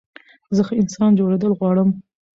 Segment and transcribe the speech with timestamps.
[0.55, 1.89] زه ښه انسان جوړېدل غواړم.